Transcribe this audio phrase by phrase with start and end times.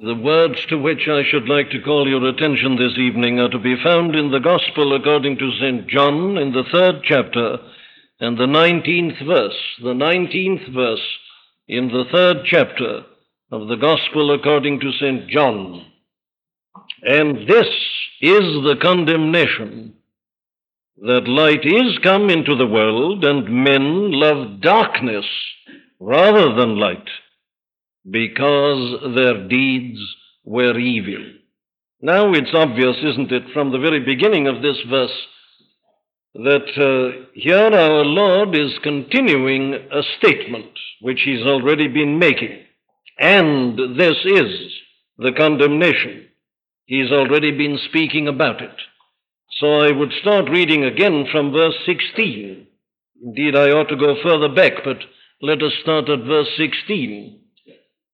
[0.00, 3.58] The words to which I should like to call your attention this evening are to
[3.58, 5.88] be found in the Gospel according to St.
[5.88, 7.58] John in the third chapter
[8.20, 9.58] and the 19th verse.
[9.82, 11.04] The 19th verse
[11.66, 13.06] in the third chapter
[13.50, 15.28] of the Gospel according to St.
[15.28, 15.84] John.
[17.02, 17.66] And this
[18.20, 19.94] is the condemnation
[20.98, 25.26] that light is come into the world, and men love darkness
[25.98, 27.08] rather than light
[28.10, 29.98] because their deeds
[30.44, 31.24] were evil.
[32.00, 35.26] Now it's obvious, isn't it, from the very beginning of this verse,
[36.34, 42.64] that uh, here our Lord is continuing a statement which he's already been making.
[43.18, 44.72] And this is
[45.18, 46.28] the condemnation.
[46.84, 48.74] He's already been speaking about it.
[49.58, 52.66] So I would start reading again from verse 16.
[53.24, 54.98] Indeed, I ought to go further back, but
[55.42, 57.40] let us start at verse 16.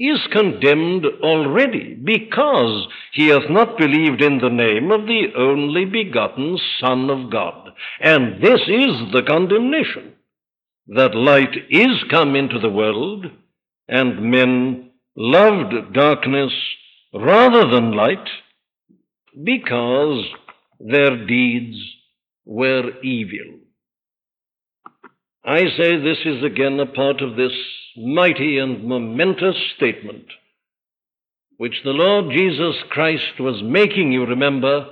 [0.00, 6.58] is condemned already because he hath not believed in the name of the only begotten
[6.80, 7.68] Son of God.
[8.00, 10.14] And this is the condemnation
[10.88, 13.26] that light is come into the world,
[13.88, 16.52] and men loved darkness
[17.12, 18.28] rather than light
[19.44, 20.24] because
[20.80, 21.76] their deeds
[22.46, 23.58] were evil.
[25.50, 27.50] I say this is again a part of this
[27.96, 30.26] mighty and momentous statement
[31.56, 34.86] which the Lord Jesus Christ was making, you remember,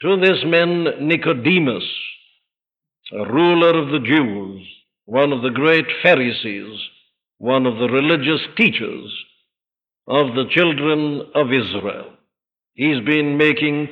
[0.00, 1.84] to this man Nicodemus,
[3.12, 4.66] a ruler of the Jews,
[5.04, 6.80] one of the great Pharisees,
[7.38, 9.16] one of the religious teachers
[10.08, 12.14] of the children of Israel.
[12.74, 13.90] He's been making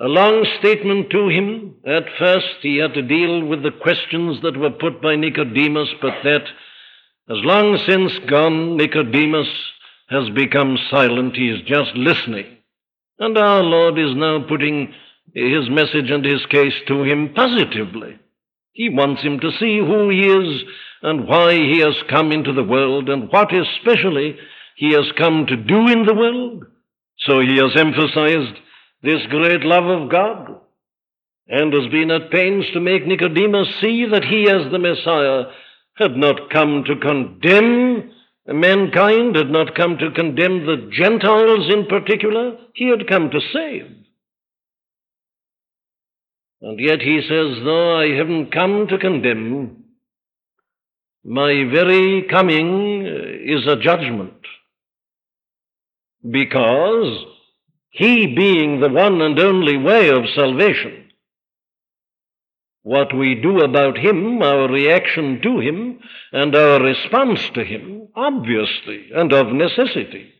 [0.00, 1.74] a long statement to him.
[1.86, 6.14] At first, he had to deal with the questions that were put by Nicodemus, but
[6.22, 6.44] that
[7.28, 8.76] has long since gone.
[8.76, 9.48] Nicodemus
[10.08, 11.36] has become silent.
[11.36, 12.46] He is just listening.
[13.18, 14.94] And our Lord is now putting
[15.34, 18.18] his message and his case to him positively.
[18.72, 20.62] He wants him to see who he is
[21.02, 24.36] and why he has come into the world and what especially
[24.76, 26.64] he has come to do in the world.
[27.18, 28.56] So he has emphasized
[29.02, 30.60] this great love of God
[31.46, 35.44] and has been at pains to make Nicodemus see that he, as the Messiah,
[35.94, 38.10] had not come to condemn
[38.46, 42.56] mankind, had not come to condemn the Gentiles in particular.
[42.74, 43.94] He had come to save.
[46.60, 49.84] And yet he says, though I haven't come to condemn,
[51.24, 54.34] my very coming is a judgment.
[56.28, 57.24] Because
[57.98, 61.10] he being the one and only way of salvation,
[62.84, 65.98] what we do about Him, our reaction to Him,
[66.32, 70.32] and our response to Him, obviously and of necessity,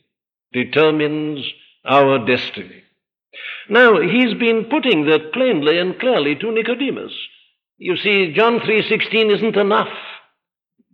[0.52, 1.44] determines
[1.84, 2.84] our destiny.
[3.68, 7.12] Now, he's been putting that plainly and clearly to Nicodemus.
[7.76, 9.88] You see, John 3.16 isn't enough.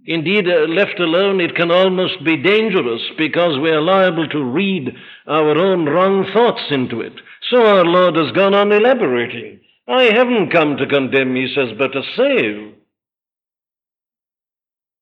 [0.06, 4.94] Indeed, uh, left alone, it can almost be dangerous because we are liable to read
[5.26, 7.14] our own wrong thoughts into it.
[7.50, 9.60] So our Lord has gone on elaborating.
[9.88, 12.74] I haven't come to condemn, he says, but to save.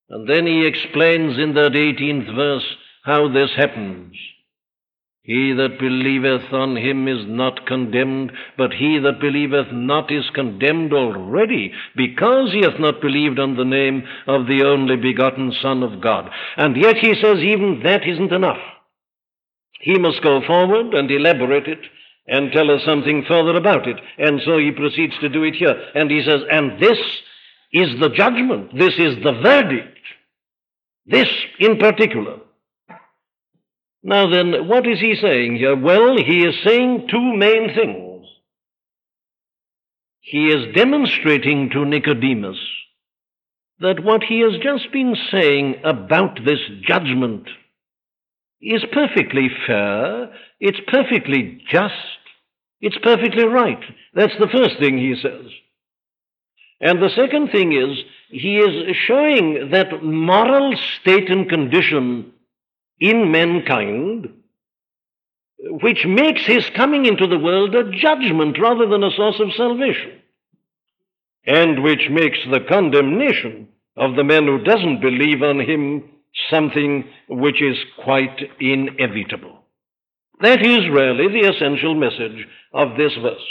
[0.09, 4.15] And then he explains in that 18th verse how this happens.
[5.25, 10.93] He that believeth on him is not condemned, but he that believeth not is condemned
[10.93, 16.01] already, because he hath not believed on the name of the only begotten Son of
[16.01, 16.29] God.
[16.57, 18.59] And yet he says even that isn't enough.
[19.81, 21.81] He must go forward and elaborate it
[22.27, 24.01] and tell us something further about it.
[24.19, 25.75] And so he proceeds to do it here.
[25.95, 26.99] And he says, and this
[27.73, 29.99] is the judgment, this is the verdict.
[31.07, 31.29] This
[31.59, 32.39] in particular.
[34.03, 35.77] Now then, what is he saying here?
[35.77, 38.27] Well, he is saying two main things.
[40.21, 42.59] He is demonstrating to Nicodemus
[43.81, 47.49] that what he has just been saying about this judgment
[48.61, 51.95] is perfectly fair, it's perfectly just,
[52.81, 53.83] it's perfectly right.
[54.15, 55.47] That's the first thing he says.
[56.81, 57.99] And the second thing is,
[58.31, 62.32] he is showing that moral state and condition
[63.03, 64.29] in mankind
[65.59, 70.21] which makes his coming into the world a judgment rather than a source of salvation,
[71.45, 76.05] and which makes the condemnation of the man who doesn't believe on him
[76.49, 79.65] something which is quite inevitable.
[80.41, 83.49] That is really the essential message of this verse.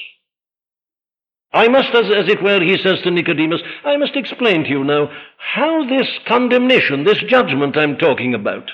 [1.53, 4.83] I must, as, as, it were, he says to Nicodemus, I must explain to you
[4.85, 8.71] now how this condemnation, this judgment I'm talking about,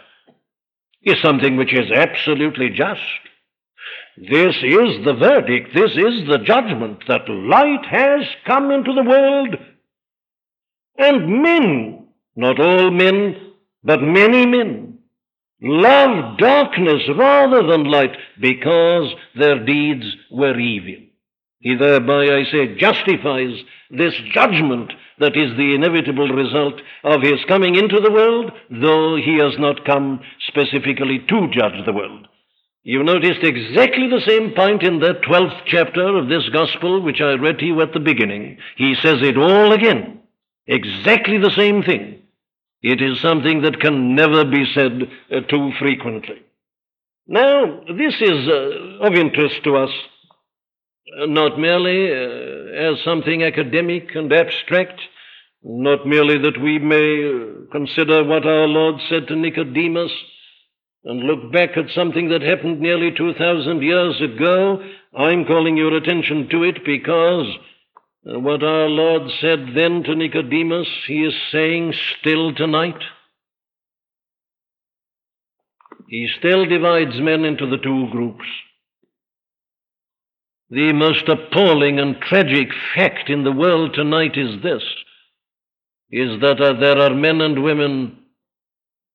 [1.07, 3.01] is something which is absolutely just.
[4.17, 9.55] This is the verdict, this is the judgment that light has come into the world,
[10.97, 13.35] and men, not all men,
[13.83, 14.97] but many men,
[15.61, 21.06] love darkness rather than light because their deeds were evil.
[21.59, 27.75] He thereby, I say, justifies this judgment that is the inevitable result of his coming
[27.75, 32.27] into the world, though he has not come specifically to judge the world.
[32.83, 37.33] You noticed exactly the same point in that 12th chapter of this gospel which I
[37.33, 38.59] read to you at the beginning.
[38.77, 40.21] He says it all again.
[40.67, 42.21] Exactly the same thing.
[42.81, 46.41] It is something that can never be said uh, too frequently.
[47.27, 49.89] Now, this is uh, of interest to us
[51.15, 54.99] not merely uh, as something academic and abstract,
[55.63, 60.11] not merely that we may uh, consider what our Lord said to Nicodemus
[61.03, 64.83] and look back at something that happened nearly 2,000 years ago.
[65.17, 67.47] I'm calling your attention to it because
[68.23, 73.01] what our Lord said then to Nicodemus, he is saying still tonight.
[76.09, 78.45] He still divides men into the two groups.
[80.69, 84.83] The most appalling and tragic fact in the world tonight is this
[86.09, 88.17] is that uh, there are men and women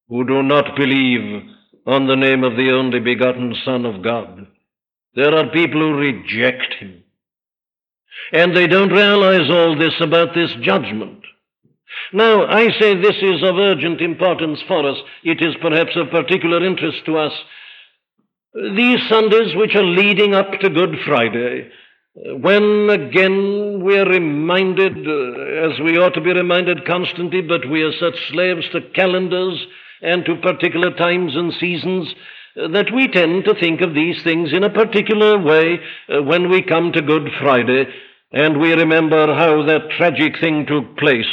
[0.08, 1.42] who do not believe
[1.86, 4.46] on the name of the only begotten Son of God.
[5.14, 7.02] There are people who reject him.
[8.32, 11.22] And they don't realize all this about this judgment.
[12.12, 14.98] Now, I say this is of urgent importance for us.
[15.24, 17.32] It is perhaps of particular interest to us
[18.54, 21.70] these Sundays which are leading up to Good Friday,
[22.14, 27.82] when again we are reminded, uh, as we ought to be reminded constantly, but we
[27.82, 29.66] are such slaves to calendars
[30.02, 32.14] and to particular times and seasons,
[32.60, 36.50] uh, that we tend to think of these things in a particular way uh, when
[36.50, 37.86] we come to Good Friday,
[38.32, 41.24] and we remember how that tragic thing took place,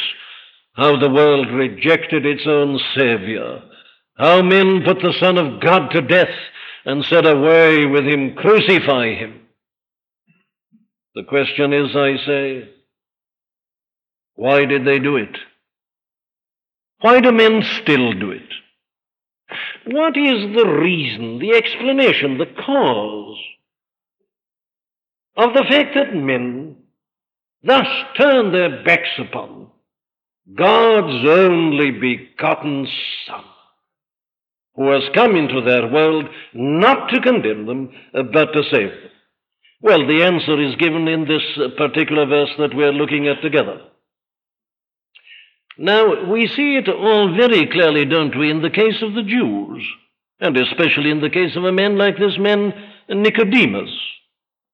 [0.76, 3.62] how the world rejected its own Savior,
[4.18, 6.30] how men put the Son of God to death
[6.86, 9.42] and said, Away with him, crucify him.
[11.16, 12.70] The question is, I say,
[14.36, 15.38] why did they do it?
[17.02, 18.50] Why do men still do it?
[19.86, 23.38] What is the reason, the explanation, the cause
[25.36, 26.78] of the fact that men
[27.64, 29.68] thus turn their backs upon
[30.56, 32.88] God's only begotten
[33.26, 33.44] Son?
[34.80, 36.24] Who has come into their world
[36.54, 39.12] not to condemn them, uh, but to save them?
[39.82, 43.82] Well, the answer is given in this uh, particular verse that we're looking at together.
[45.78, 49.86] Now, we see it all very clearly, don't we, in the case of the Jews,
[50.40, 52.74] and especially in the case of a man like this man,
[53.10, 53.92] Nicodemus.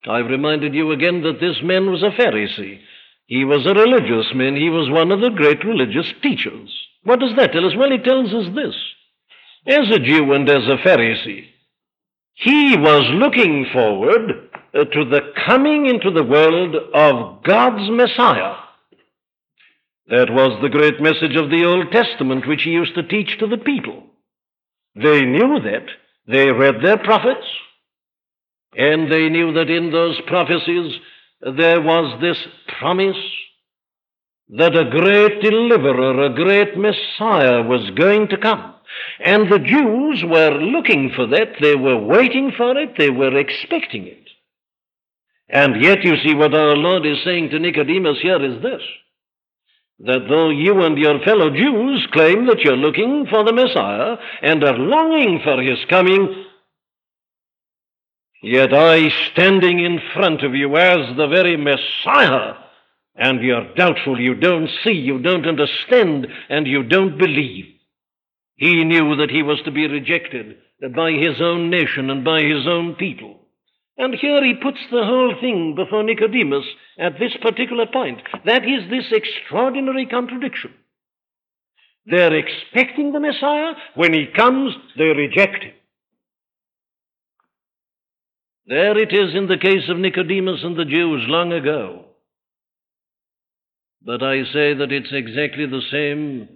[0.08, 2.80] I've reminded you again that this man was a Pharisee.
[3.26, 4.56] He was a religious man.
[4.56, 6.70] He was one of the great religious teachers.
[7.04, 7.76] What does that tell us?
[7.76, 8.76] Well, it tells us this
[9.68, 11.46] as a Jew and as a Pharisee,
[12.36, 18.56] he was looking forward uh, to the coming into the world of God's Messiah.
[20.08, 23.48] That was the great message of the Old Testament which he used to teach to
[23.48, 24.04] the people.
[24.96, 25.86] They knew that.
[26.28, 27.46] They read their prophets,
[28.76, 30.94] and they knew that in those prophecies
[31.42, 32.38] there was this
[32.80, 33.18] promise
[34.50, 38.75] that a great deliverer, a great Messiah was going to come.
[39.20, 44.08] And the Jews were looking for that, they were waiting for it, they were expecting
[44.08, 44.30] it.
[45.48, 48.82] And yet, you see, what our Lord is saying to Nicodemus here is this
[50.00, 54.64] that though you and your fellow Jews claim that you're looking for the Messiah and
[54.64, 56.46] are longing for his coming,
[58.44, 62.56] yet I, standing in front of you as the very Messiah,
[63.16, 67.75] and you're doubtful, you don't see, you don't understand, and you don't believe.
[68.56, 70.58] He knew that he was to be rejected
[70.96, 73.40] by his own nation and by his own people.
[73.98, 76.66] And here he puts the whole thing before Nicodemus
[77.00, 78.22] at this particular point.
[78.46, 80.74] That is this extraordinary contradiction.
[82.06, 83.74] They're expecting the Messiah.
[83.96, 85.74] When he comes, they reject him.
[88.68, 92.06] There it is in the case of Nicodemus and the Jews long ago.
[94.04, 96.48] But I say that it's exactly the same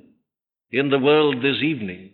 [0.71, 2.11] in the world this evening.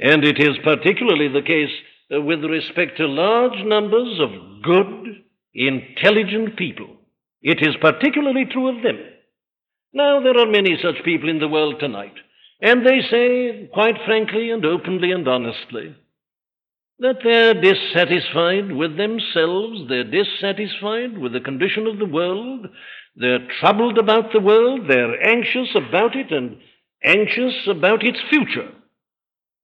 [0.00, 1.70] And it is particularly the case
[2.14, 5.22] uh, with respect to large numbers of good,
[5.54, 6.96] intelligent people.
[7.42, 8.98] It is particularly true of them.
[9.92, 12.14] Now, there are many such people in the world tonight,
[12.60, 15.94] and they say, quite frankly and openly and honestly,
[16.98, 22.68] that they're dissatisfied with themselves, they're dissatisfied with the condition of the world,
[23.16, 26.56] they're troubled about the world, they're anxious about it, and
[27.04, 28.70] anxious about its future.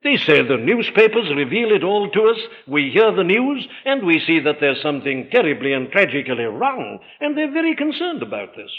[0.03, 2.39] They say the newspapers reveal it all to us.
[2.69, 7.37] We hear the news and we see that there's something terribly and tragically wrong, and
[7.37, 8.71] they're very concerned about this.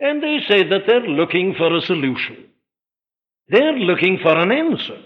[0.00, 2.48] And they say that they're looking for a solution.
[3.48, 5.00] They're looking for an answer.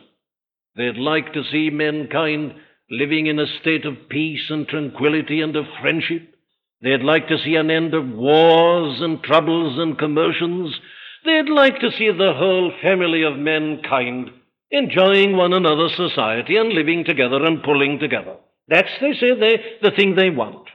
[0.77, 2.55] They'd like to see mankind
[2.91, 6.35] living in a state of peace and tranquility and of friendship.
[6.83, 10.79] They'd like to see an end of wars and troubles and commotions.
[11.27, 14.31] They'd like to see the whole family of mankind
[14.71, 18.37] enjoying one another's society and living together and pulling together.
[18.69, 20.69] That's, they say, they, the thing they want.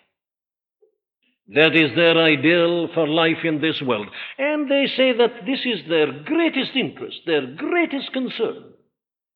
[1.53, 4.07] That is their ideal for life in this world.
[4.37, 8.73] And they say that this is their greatest interest, their greatest concern.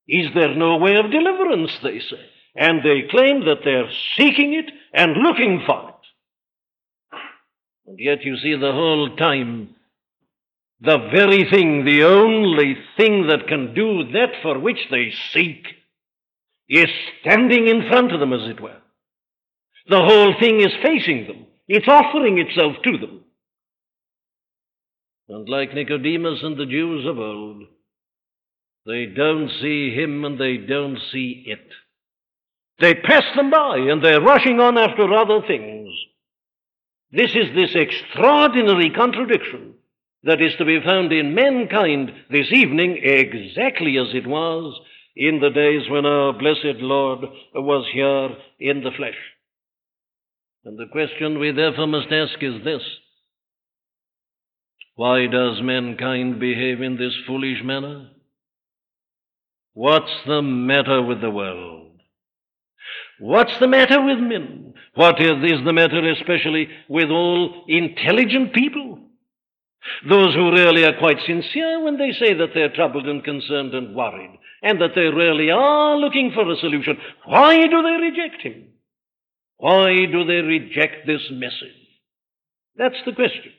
[0.08, 2.24] Is there no way of deliverance, they say?
[2.56, 7.18] And they claim that they're seeking it and looking for it.
[7.88, 9.76] And yet, you see, the whole time
[10.86, 15.66] the very thing, the only thing that can do that for which they seek,
[16.68, 16.88] is
[17.22, 18.82] standing in front of them, as it were.
[19.88, 23.22] The whole thing is facing them, it's offering itself to them.
[25.28, 27.64] And like Nicodemus and the Jews of old,
[28.86, 31.68] they don't see him and they don't see it.
[32.80, 35.90] They pass them by and they're rushing on after other things.
[37.12, 39.75] This is this extraordinary contradiction
[40.26, 44.78] that is to be found in mankind this evening exactly as it was
[45.16, 47.20] in the days when our blessed Lord
[47.54, 48.30] was here
[48.60, 49.18] in the flesh.
[50.66, 52.82] And the question we therefore must ask is this
[54.96, 58.10] Why does mankind behave in this foolish manner?
[59.74, 61.92] What's the matter with the world?
[63.20, 64.74] What's the matter with men?
[64.96, 68.95] What is the matter especially with all intelligent people?
[70.08, 73.96] Those who really are quite sincere when they say that they're troubled and concerned and
[73.96, 78.68] worried, and that they really are looking for a solution, why do they reject him?
[79.58, 81.76] Why do they reject this message?
[82.76, 83.54] That's the question.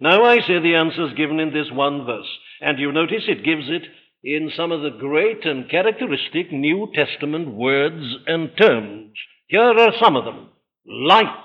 [0.00, 2.28] Now I say the answer is given in this one verse,
[2.60, 3.82] and you notice it gives it
[4.22, 9.12] in some of the great and characteristic New Testament words and terms.
[9.46, 10.48] Here are some of them
[10.86, 11.44] light,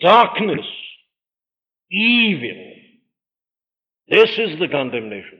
[0.00, 0.66] darkness,
[1.90, 2.69] evil,
[4.10, 5.38] this is the condemnation.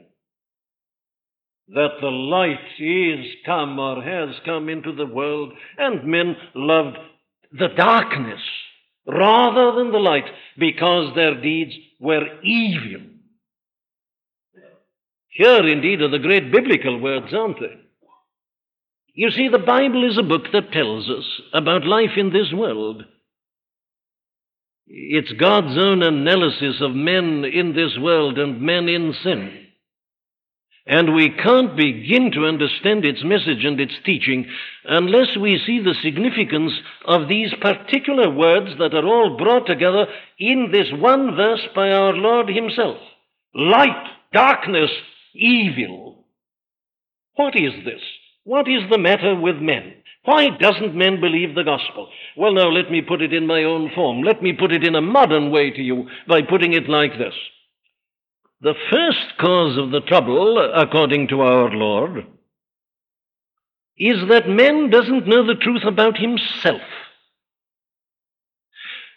[1.69, 6.97] That the light is come or has come into the world, and men loved
[7.53, 8.41] the darkness
[9.07, 10.25] rather than the light
[10.59, 13.07] because their deeds were evil.
[15.29, 17.77] Here, indeed, are the great biblical words, aren't they?
[19.15, 23.05] You see, the Bible is a book that tells us about life in this world.
[24.93, 29.67] It's God's own analysis of men in this world and men in sin.
[30.85, 34.47] And we can't begin to understand its message and its teaching
[34.85, 36.73] unless we see the significance
[37.05, 40.07] of these particular words that are all brought together
[40.41, 42.99] in this one verse by our Lord Himself
[43.55, 44.91] light, darkness,
[45.35, 46.25] evil.
[47.37, 48.03] What is this?
[48.43, 49.95] What is the matter with men?
[50.25, 52.09] Why doesn't men believe the gospel?
[52.37, 54.23] Well, now, let me put it in my own form.
[54.23, 57.35] Let me put it in a modern way to you by putting it like this.
[58.61, 62.27] The first cause of the trouble, according to our Lord,
[63.97, 66.83] is that man doesn't know the truth about himself.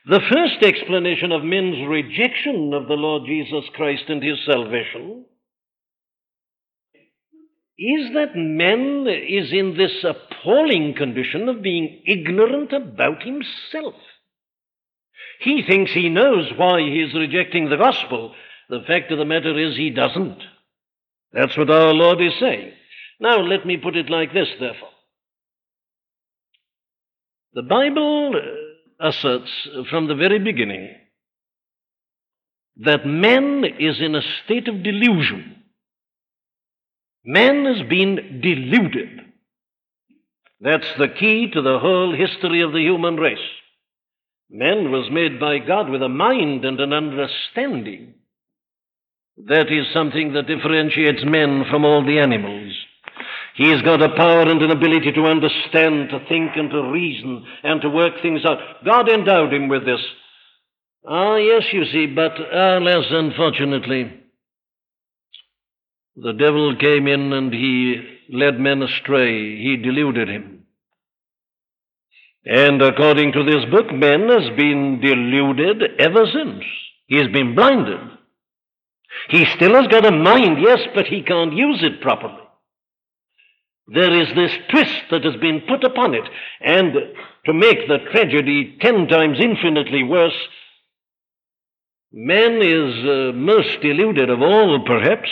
[0.05, 5.25] The first explanation of men's rejection of the Lord Jesus Christ and his salvation
[7.77, 13.95] is that man is in this appalling condition of being ignorant about himself.
[15.39, 18.35] He thinks he knows why he is rejecting the gospel.
[18.69, 20.39] The fact of the matter is, he doesn't.
[21.33, 22.71] That's what our Lord is saying.
[23.19, 24.89] Now, let me put it like this, therefore.
[27.53, 28.33] The Bible
[28.99, 29.51] asserts
[29.89, 30.95] from the very beginning
[32.77, 35.62] that man is in a state of delusion.
[37.25, 39.21] Man has been deluded.
[40.59, 43.37] That's the key to the whole history of the human race.
[44.49, 48.15] Man was made by God with a mind and an understanding.
[49.37, 52.73] That is something that differentiates men from all the animals.
[53.55, 57.81] He's got a power and an ability to understand, to think, and to reason, and
[57.81, 58.57] to work things out.
[58.85, 60.01] God endowed him with this.
[61.07, 64.22] Ah, yes, you see, but alas, unfortunately,
[66.15, 69.57] the devil came in and he led men astray.
[69.57, 70.65] He deluded him.
[72.45, 76.63] And according to this book, man has been deluded ever since.
[77.07, 77.99] He's been blinded.
[79.29, 82.41] He still has got a mind, yes, but he can't use it properly.
[83.87, 86.23] There is this twist that has been put upon it,
[86.61, 86.93] and
[87.45, 90.37] to make the tragedy ten times infinitely worse,
[92.11, 95.29] man is uh, most deluded of all, perhaps,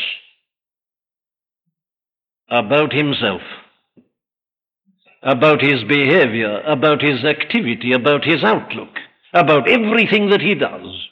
[2.52, 3.42] about himself,
[5.24, 9.00] about his behavior, about his activity, about his outlook,
[9.34, 11.08] about everything that he does.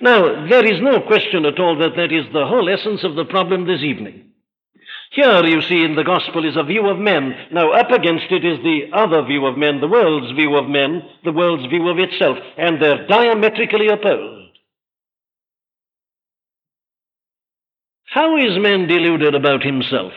[0.00, 3.24] Now, there is no question at all that that is the whole essence of the
[3.24, 4.26] problem this evening.
[5.12, 7.34] Here, you see, in the gospel is a view of men.
[7.50, 11.02] Now, up against it is the other view of men, the world's view of men,
[11.24, 14.58] the world's view of itself, and they're diametrically opposed.
[18.04, 20.12] How is man deluded about himself?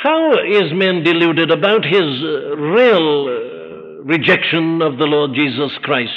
[0.00, 6.12] How is man deluded about his uh, real uh, rejection of the Lord Jesus Christ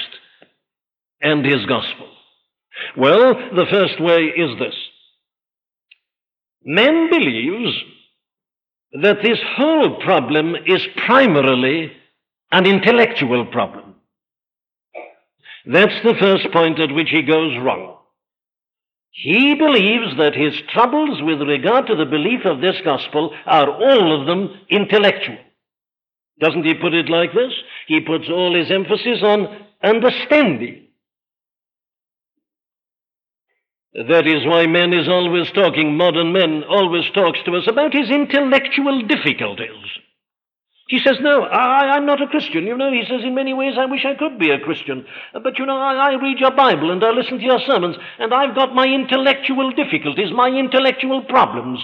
[1.19, 2.07] and his gospel?
[2.95, 4.75] Well, the first way is this.
[6.63, 7.75] Man believes
[9.01, 11.91] that this whole problem is primarily
[12.51, 13.95] an intellectual problem.
[15.65, 17.97] That's the first point at which he goes wrong.
[19.11, 24.19] He believes that his troubles with regard to the belief of this gospel are all
[24.19, 25.37] of them intellectual.
[26.39, 27.51] Doesn't he put it like this?
[27.87, 30.87] He puts all his emphasis on understanding.
[33.93, 38.09] That is why man is always talking, modern man always talks to us about his
[38.09, 39.85] intellectual difficulties.
[40.91, 42.65] He says, No, I, am not a Christian.
[42.65, 45.05] You know, he says, in many ways, I wish I could be a Christian.
[45.31, 48.33] But, you know, I, I read your Bible and I listen to your sermons, and
[48.33, 51.79] I've got my intellectual difficulties, my intellectual problems.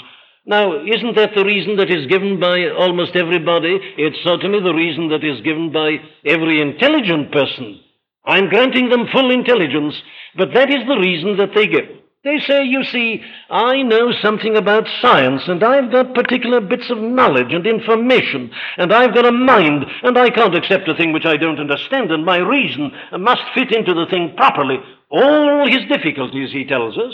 [0.46, 3.80] Now, isn't that the reason that is given by almost everybody?
[3.98, 7.80] It's certainly the reason that is given by every intelligent person.
[8.26, 9.96] I'm granting them full intelligence,
[10.36, 11.96] but that is the reason that they give.
[12.27, 16.97] They say, you see, I know something about science, and I've got particular bits of
[16.97, 21.25] knowledge and information, and I've got a mind, and I can't accept a thing which
[21.25, 24.75] I don't understand, and my reason must fit into the thing properly.
[25.09, 27.13] All his difficulties, he tells us,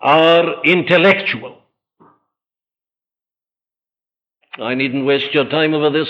[0.00, 1.58] are intellectual.
[4.58, 6.08] I needn't waste your time over this.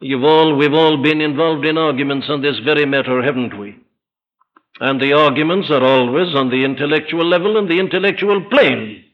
[0.00, 3.76] You've all, we've all been involved in arguments on this very matter, haven't we?
[4.80, 9.04] And the arguments are always on the intellectual level and the intellectual plane.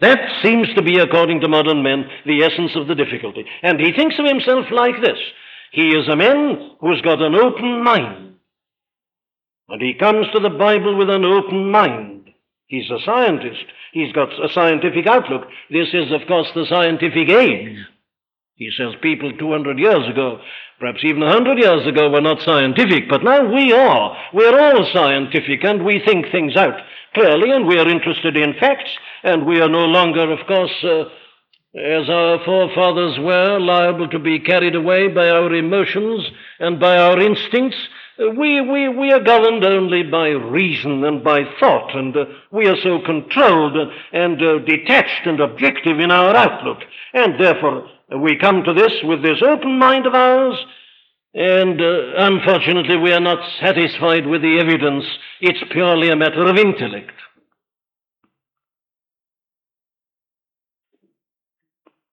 [0.00, 3.44] That seems to be, according to modern men, the essence of the difficulty.
[3.62, 5.18] And he thinks of himself like this
[5.72, 8.34] He is a man who's got an open mind.
[9.68, 12.30] And he comes to the Bible with an open mind.
[12.66, 13.64] He's a scientist.
[13.92, 15.48] He's got a scientific outlook.
[15.70, 17.78] This is, of course, the scientific age.
[18.56, 20.40] He says people 200 years ago,
[20.84, 24.14] perhaps even a 100 years ago, were not scientific, but now we are.
[24.34, 26.78] We're all scientific and we think things out
[27.14, 28.90] clearly and we are interested in facts
[29.22, 31.04] and we are no longer, of course, uh,
[31.74, 37.18] as our forefathers were, liable to be carried away by our emotions and by our
[37.18, 37.78] instincts.
[38.18, 42.68] Uh, we, we, we are governed only by reason and by thought, and uh, we
[42.68, 46.80] are so controlled and uh, detached and objective in our outlook.
[47.14, 50.58] And therefore, we come to this with this open mind of ours,
[51.34, 55.04] and uh, unfortunately we are not satisfied with the evidence.
[55.40, 57.10] It's purely a matter of intellect.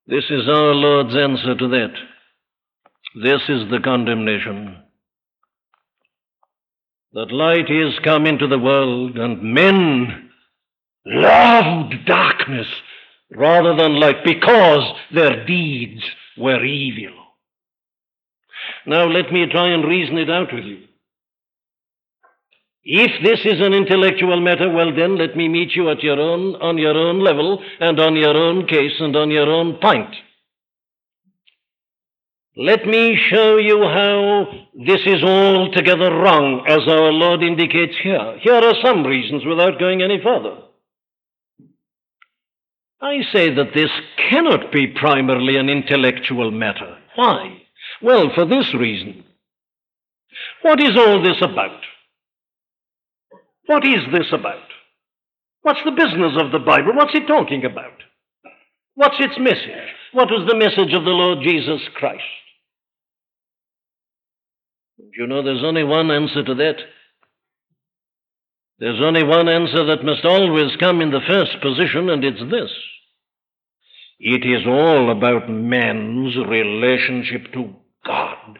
[0.06, 1.94] This is our Lord's answer to that.
[3.22, 4.78] This is the condemnation.
[7.12, 10.30] That light is come into the world, and men
[11.06, 12.66] loved darkness
[13.30, 16.02] rather than light because their deeds
[16.36, 17.21] were evil.
[18.86, 20.84] Now let me try and reason it out with you.
[22.84, 26.56] If this is an intellectual matter, well then let me meet you at your own,
[26.56, 30.12] on your own level and on your own case and on your own point.
[32.56, 38.38] Let me show you how this is altogether wrong, as our Lord indicates here.
[38.42, 40.58] Here are some reasons without going any further.
[43.00, 43.90] I say that this
[44.28, 46.98] cannot be primarily an intellectual matter.
[47.14, 47.61] Why?
[48.02, 49.24] Well, for this reason.
[50.62, 51.80] What is all this about?
[53.66, 54.64] What is this about?
[55.62, 56.94] What's the business of the Bible?
[56.94, 57.94] What's it talking about?
[58.94, 59.88] What's its message?
[60.12, 62.22] What was the message of the Lord Jesus Christ?
[65.16, 66.76] You know, there's only one answer to that.
[68.78, 72.70] There's only one answer that must always come in the first position, and it's this.
[74.18, 77.74] It is all about man's relationship to
[78.06, 78.58] God.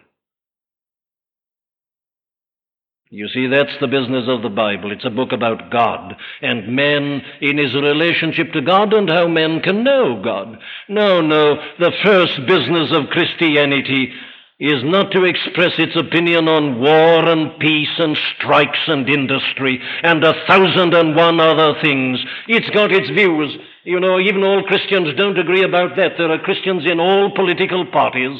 [3.14, 4.90] You see, that's the business of the Bible.
[4.90, 9.60] It's a book about God and man in his relationship to God and how men
[9.60, 10.58] can know God.
[10.88, 14.14] No, no, the first business of Christianity
[14.58, 20.24] is not to express its opinion on war and peace and strikes and industry and
[20.24, 22.18] a thousand and one other things.
[22.48, 23.58] It's got its views.
[23.84, 26.12] You know, even all Christians don't agree about that.
[26.16, 28.38] There are Christians in all political parties.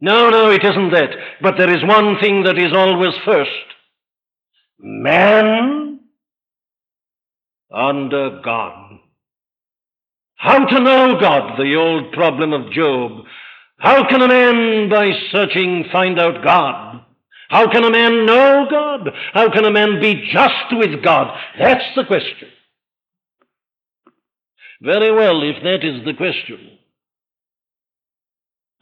[0.00, 1.10] No, no, it isn't that.
[1.40, 3.50] But there is one thing that is always first
[4.78, 6.00] man
[7.72, 8.98] under God.
[10.36, 13.24] How to know God, the old problem of Job.
[13.78, 17.04] How can a man, by searching, find out God?
[17.48, 19.10] How can a man know God?
[19.32, 21.36] How can a man be just with God?
[21.58, 22.48] That's the question.
[24.82, 26.75] Very well, if that is the question,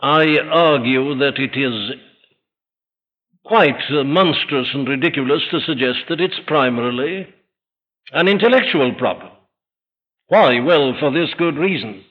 [0.04, 1.92] I argue that it is
[3.42, 7.26] quite monstrous and ridiculous to suggest that it's primarily
[8.12, 9.30] an intellectual problem.
[10.26, 10.60] Why?
[10.60, 12.04] Well, for this good reason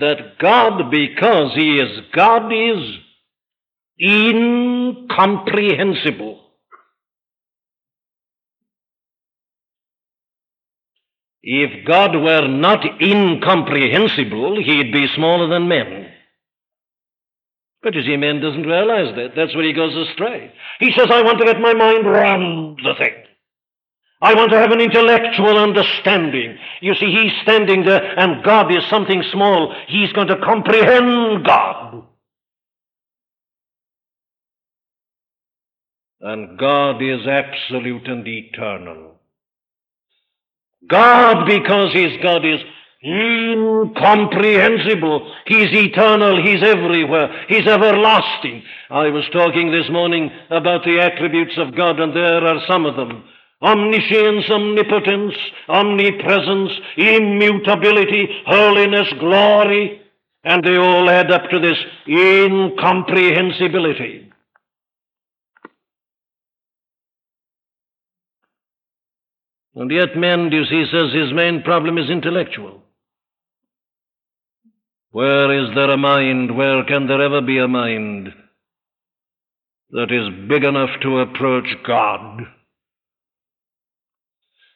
[0.00, 2.96] that God, because He is God, is
[4.00, 6.40] incomprehensible.
[11.42, 16.01] If God were not incomprehensible, He'd be smaller than men.
[17.82, 19.32] But you see, man doesn't realize that.
[19.34, 20.52] That's where he goes astray.
[20.78, 23.14] He says, I want to let my mind run the thing.
[24.20, 26.56] I want to have an intellectual understanding.
[26.80, 29.74] You see, he's standing there and God is something small.
[29.88, 32.04] He's going to comprehend God.
[36.20, 39.12] And God is absolute and eternal.
[40.88, 42.60] God, because He's God, is
[43.04, 45.34] incomprehensible.
[45.46, 46.40] He's eternal.
[46.42, 47.44] He's everywhere.
[47.48, 48.62] He's everlasting.
[48.90, 52.94] I was talking this morning about the attributes of God, and there are some of
[52.96, 53.24] them
[53.62, 55.34] omniscience, omnipotence,
[55.68, 60.02] omnipresence, immutability, holiness, glory,
[60.44, 64.28] and they all add up to this incomprehensibility.
[69.74, 72.82] And yet, man, you see, says his main problem is intellectual.
[75.12, 76.56] Where is there a mind?
[76.56, 78.32] Where can there ever be a mind
[79.90, 82.40] that is big enough to approach God?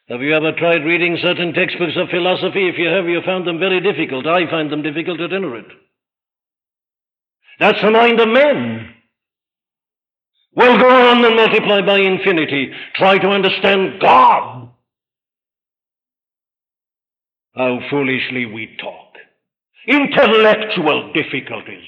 [0.09, 2.69] Have you ever tried reading certain textbooks of philosophy?
[2.69, 4.27] If you have, you found them very difficult.
[4.27, 5.65] I find them difficult at any rate.
[7.59, 8.93] That's the mind of men.
[10.53, 12.71] Well, go on and multiply by infinity.
[12.95, 14.69] Try to understand God.
[17.55, 19.06] How foolishly we talk.
[19.87, 21.85] Intellectual difficulties.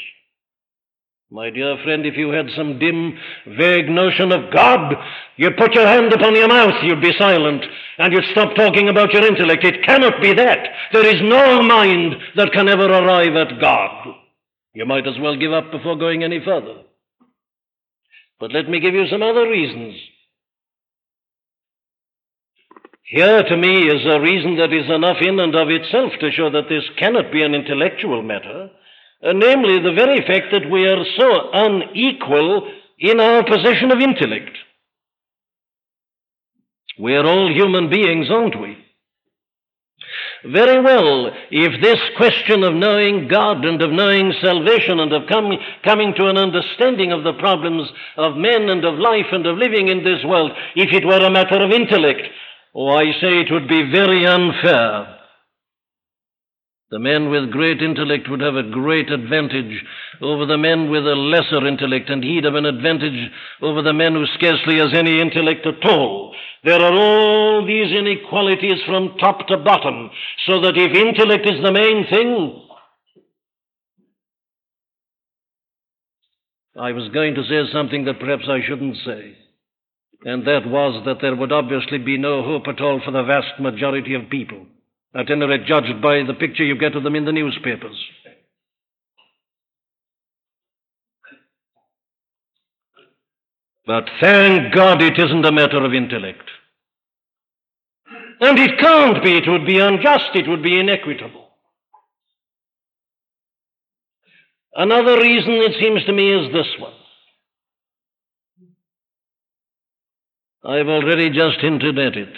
[1.32, 4.96] My dear friend, if you had some dim, vague notion of God,
[5.38, 7.64] you'd put your hand upon your mouth, you'd be silent,
[8.00, 9.64] and you'd stop talking about your intellect.
[9.64, 10.70] It cannot be that.
[10.92, 14.16] There is no mind that can ever arrive at God.
[14.74, 16.82] You might as well give up before going any further.
[18.40, 19.94] But let me give you some other reasons.
[23.10, 26.50] Here, to me, is a reason that is enough in and of itself to show
[26.52, 28.70] that this cannot be an intellectual matter
[29.22, 34.58] uh, namely the very fact that we are so unequal in our possession of intellect.
[36.98, 38.78] We are all human beings, aren't we?
[40.46, 45.60] Very well, if this question of knowing God and of knowing salvation and of coming,
[45.84, 49.90] coming to an understanding of the problems of men and of life and of living
[49.90, 52.22] in this world, if it were a matter of intellect,
[52.76, 55.20] oh, I say it would be very unfair
[56.92, 59.86] the men with great intellect would have a great advantage
[60.22, 64.14] over the men with a lesser intellect, and he'd have an advantage over the men
[64.14, 66.34] who scarcely has any intellect at all.
[66.64, 70.10] There are all these inequalities from top to bottom,
[70.48, 72.66] so that if intellect is the main thing,
[76.76, 79.38] I was going to say something that perhaps I shouldn't say,
[80.24, 83.60] and that was that there would obviously be no hope at all for the vast
[83.60, 84.66] majority of people.
[85.16, 87.98] At any rate, judged by the picture you get of them in the newspapers.
[93.88, 96.48] But thank God it isn't a matter of intellect.
[98.40, 99.38] And it can't be.
[99.38, 100.30] It would be unjust.
[100.36, 101.48] It would be inequitable.
[104.76, 106.94] Another reason, it seems to me, is this one.
[110.64, 112.34] I've already just hinted at it.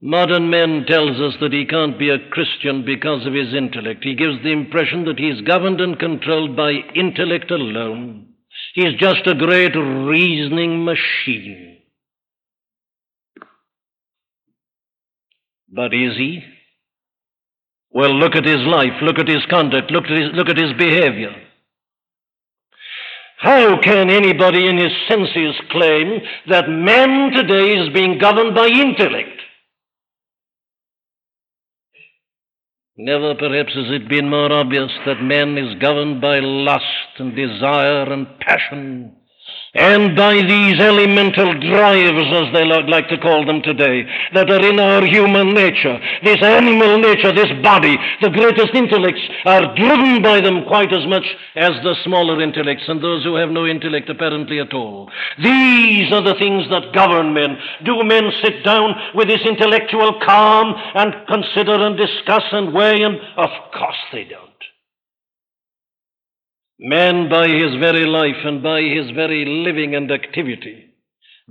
[0.00, 4.04] Modern man tells us that he can't be a Christian because of his intellect.
[4.04, 8.28] He gives the impression that he's governed and controlled by intellect alone.
[8.74, 11.78] He's just a great reasoning machine.
[15.70, 16.44] But is he?
[17.90, 20.72] Well, look at his life, look at his conduct, look at his, look at his
[20.74, 21.34] behavior.
[23.38, 29.40] How can anybody in his senses claim that man today is being governed by intellect?
[32.96, 36.84] Never perhaps has it been more obvious that man is governed by lust
[37.18, 39.17] and desire and passion
[39.78, 44.80] and by these elemental drives, as they like to call them today, that are in
[44.80, 50.64] our human nature, this animal nature, this body, the greatest intellects are driven by them
[50.66, 54.74] quite as much as the smaller intellects and those who have no intellect apparently at
[54.74, 55.10] all.
[55.42, 57.56] These are the things that govern men.
[57.84, 63.02] Do men sit down with this intellectual calm and consider and discuss and weigh?
[63.02, 64.47] And of course they don't.
[66.80, 70.94] Man, by his very life and by his very living and activity,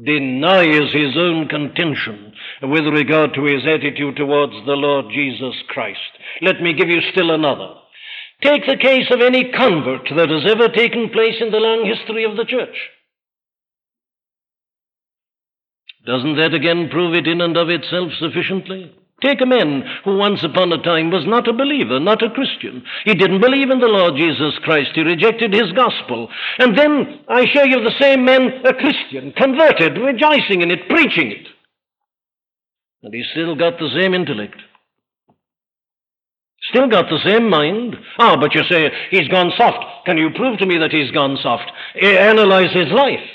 [0.02, 6.00] denies his own contention with regard to his attitude towards the Lord Jesus Christ.
[6.42, 7.74] Let me give you still another.
[8.42, 12.24] Take the case of any convert that has ever taken place in the long history
[12.24, 12.78] of the church.
[16.06, 18.96] Doesn't that again prove it in and of itself sufficiently?
[19.22, 22.84] Take a man who once upon a time was not a believer, not a Christian.
[23.04, 24.92] He didn't believe in the Lord Jesus Christ.
[24.94, 26.30] He rejected his gospel.
[26.60, 31.32] And then I show you the same man, a Christian, converted, rejoicing in it, preaching
[31.32, 31.48] it.
[33.02, 34.58] And he's still got the same intellect.
[36.70, 37.96] Still got the same mind.
[38.20, 40.06] Ah, but you say he's gone soft.
[40.06, 41.72] Can you prove to me that he's gone soft?
[42.00, 43.26] Analyze his life.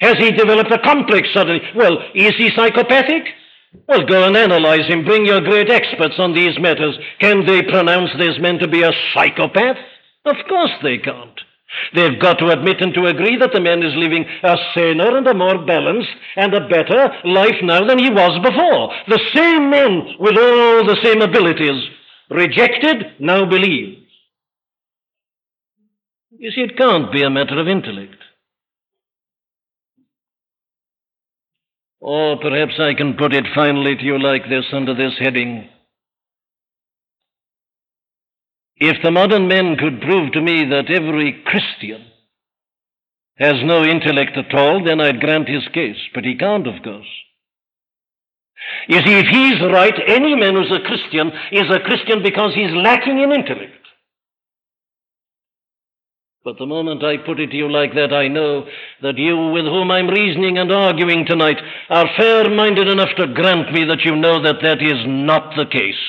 [0.00, 1.60] Has he developed a complex suddenly?
[1.74, 3.24] Well, is he psychopathic?
[3.88, 5.04] Well, go and analyze him.
[5.04, 6.96] Bring your great experts on these matters.
[7.20, 9.76] Can they pronounce this man to be a psychopath?
[10.24, 11.40] Of course they can't.
[11.94, 15.26] They've got to admit and to agree that the man is living a saner and
[15.26, 18.92] a more balanced and a better life now than he was before.
[19.06, 21.88] The same man with all the same abilities,
[22.28, 23.98] rejected, now believes.
[26.36, 28.16] You see, it can't be a matter of intellect.
[32.00, 35.68] Or perhaps I can put it finally to you like this under this heading.
[38.76, 42.06] If the modern men could prove to me that every Christian
[43.36, 45.98] has no intellect at all, then I'd grant his case.
[46.14, 47.06] But he can't, of course.
[48.88, 52.72] You see, if he's right, any man who's a Christian is a Christian because he's
[52.72, 53.79] lacking in intellect.
[56.42, 58.64] But the moment I put it to you like that, I know
[59.02, 61.58] that you with whom I'm reasoning and arguing tonight
[61.90, 65.66] are fair minded enough to grant me that you know that that is not the
[65.66, 66.00] case.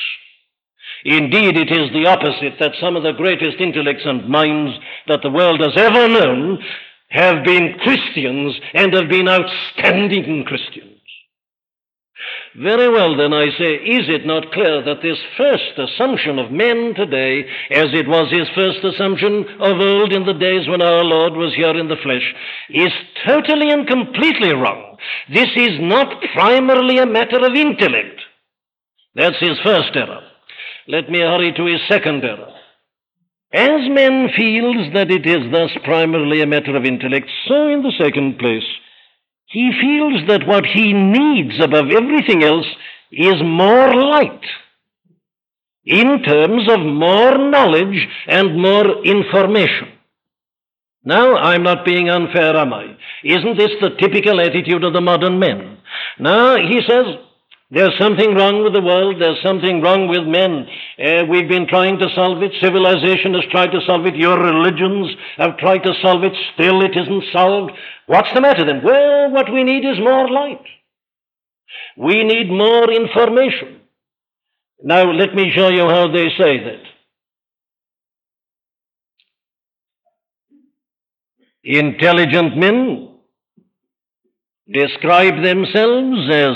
[1.03, 5.29] Indeed, it is the opposite that some of the greatest intellects and minds that the
[5.29, 6.63] world has ever known
[7.09, 10.90] have been Christians and have been outstanding Christians.
[12.55, 16.93] Very well, then, I say, is it not clear that this first assumption of men
[16.95, 21.33] today, as it was his first assumption of old in the days when our Lord
[21.33, 22.33] was here in the flesh,
[22.69, 22.91] is
[23.25, 24.97] totally and completely wrong?
[25.33, 28.19] This is not primarily a matter of intellect.
[29.15, 30.21] That's his first error.
[30.89, 32.51] Let me hurry to his second error.
[33.53, 37.93] As man feels that it is thus primarily a matter of intellect, so in the
[37.97, 38.63] second place,
[39.51, 42.65] he feels that what he needs above everything else
[43.11, 44.45] is more light
[45.85, 49.89] in terms of more knowledge and more information.
[51.03, 52.95] Now, I'm not being unfair, am I?
[53.23, 55.79] Isn't this the typical attitude of the modern men?
[56.19, 57.05] Now, he says,
[57.71, 59.21] there's something wrong with the world.
[59.21, 60.67] There's something wrong with men.
[60.99, 62.51] Uh, we've been trying to solve it.
[62.59, 64.17] Civilization has tried to solve it.
[64.17, 66.33] Your religions have tried to solve it.
[66.53, 67.71] Still, it isn't solved.
[68.07, 68.83] What's the matter then?
[68.83, 70.65] Well, what we need is more light.
[71.95, 73.79] We need more information.
[74.83, 76.83] Now, let me show you how they say that.
[81.63, 83.10] Intelligent men
[84.73, 86.55] describe themselves as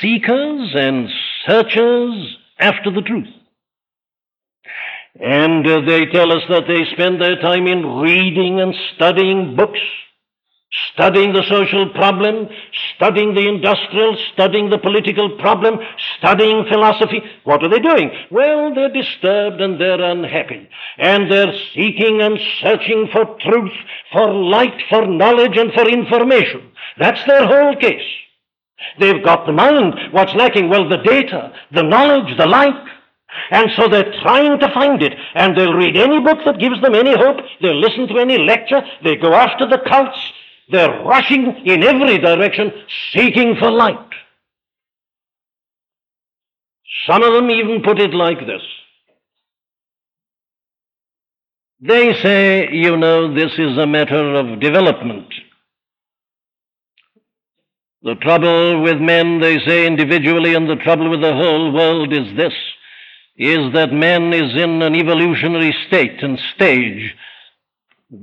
[0.00, 1.08] seekers and
[1.46, 3.28] searchers after the truth.
[5.20, 9.80] And uh, they tell us that they spend their time in reading and studying books,
[10.92, 12.48] studying the social problem,
[12.94, 15.78] studying the industrial, studying the political problem,
[16.18, 17.22] studying philosophy.
[17.44, 18.10] What are they doing?
[18.30, 20.68] Well, they're disturbed and they're unhappy.
[20.98, 23.72] And they're seeking and searching for truth,
[24.12, 26.70] for light, for knowledge, and for information.
[26.98, 28.06] That's their whole case.
[28.98, 29.94] They've got the mind.
[30.12, 30.68] What's lacking?
[30.68, 32.86] Well, the data, the knowledge, the light.
[33.50, 35.14] And so they're trying to find it.
[35.34, 37.38] And they'll read any book that gives them any hope.
[37.60, 38.82] They'll listen to any lecture.
[39.02, 40.18] They go after the cults.
[40.70, 42.72] They're rushing in every direction,
[43.12, 43.98] seeking for light.
[47.06, 48.62] Some of them even put it like this.
[51.80, 55.32] They say, you know, this is a matter of development.
[58.02, 62.36] The trouble with men, they say individually, and the trouble with the whole world is
[62.36, 62.54] this,
[63.36, 67.14] is that man is in an evolutionary state and stage.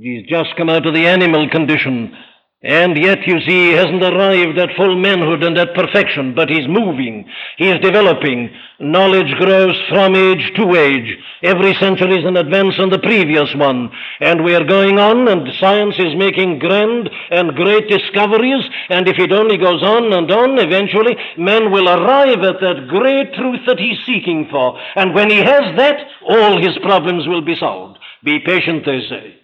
[0.00, 2.16] He's just come out of the animal condition,
[2.60, 6.66] and yet, you see, he hasn't arrived at full manhood and at perfection, but he's
[6.66, 7.24] moving.
[7.56, 8.50] He is developing.
[8.80, 11.16] Knowledge grows from age to age.
[11.44, 13.92] Every century is an advance on the previous one.
[14.18, 18.64] And we are going on, and science is making grand and great discoveries.
[18.88, 23.34] And if it only goes on and on, eventually man will arrive at that great
[23.34, 24.76] truth that he's seeking for.
[24.96, 28.00] And when he has that, all his problems will be solved.
[28.24, 29.38] Be patient, they say.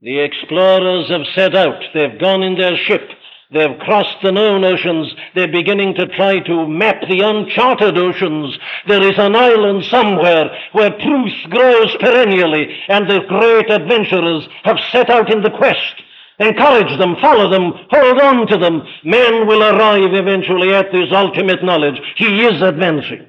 [0.00, 1.82] The explorers have set out.
[1.92, 3.10] They've gone in their ship.
[3.50, 5.12] They've crossed the known oceans.
[5.34, 8.56] They're beginning to try to map the uncharted oceans.
[8.86, 15.10] There is an island somewhere where truth grows perennially, and the great adventurers have set
[15.10, 16.02] out in the quest.
[16.38, 18.86] Encourage them, follow them, hold on to them.
[19.02, 22.00] Man will arrive eventually at this ultimate knowledge.
[22.14, 23.27] He is advancing.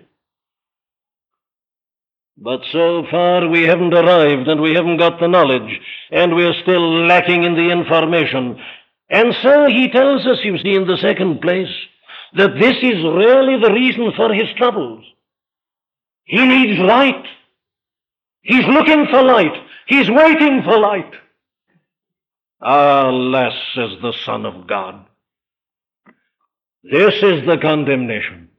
[2.42, 7.06] But so far we haven't arrived and we haven't got the knowledge and we're still
[7.06, 8.58] lacking in the information.
[9.10, 11.74] And so he tells us, you see, in the second place,
[12.34, 15.04] that this is really the reason for his troubles.
[16.24, 17.26] He needs light.
[18.42, 19.56] He's looking for light.
[19.88, 21.12] He's waiting for light.
[22.62, 25.06] Alas, says the Son of God.
[26.84, 28.50] This is the condemnation.